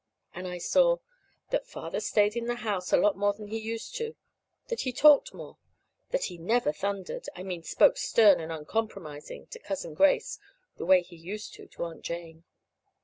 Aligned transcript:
And 0.33 0.47
I 0.47 0.57
saw: 0.57 0.97
That 1.51 1.67
father 1.67 1.99
stayed 1.99 2.35
in 2.35 2.45
the 2.45 2.55
house 2.55 2.91
a 2.91 2.97
lot 2.97 3.15
more 3.15 3.33
than 3.33 3.49
he 3.49 3.59
used 3.59 3.93
to. 3.97 4.15
That 4.69 4.79
he 4.81 4.91
talked 4.91 5.31
more. 5.31 5.59
That 6.09 6.23
he 6.23 6.39
never 6.39 6.73
thundered 6.73 7.27
I 7.35 7.43
mean 7.43 7.61
spoke 7.61 7.97
stern 7.97 8.39
and 8.39 8.51
uncompromising 8.51 9.45
to 9.51 9.59
Cousin 9.59 9.93
Grace 9.93 10.39
the 10.77 10.87
way 10.87 11.03
he 11.03 11.15
used 11.17 11.53
to 11.53 11.67
to 11.67 11.83
Aunt 11.83 12.01
Jane. 12.01 12.45